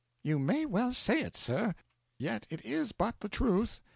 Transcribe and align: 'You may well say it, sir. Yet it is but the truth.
'You 0.23 0.39
may 0.39 0.65
well 0.65 0.93
say 0.93 1.21
it, 1.21 1.35
sir. 1.35 1.75
Yet 2.17 2.47
it 2.49 2.65
is 2.65 2.91
but 2.91 3.19
the 3.19 3.29
truth. 3.29 3.81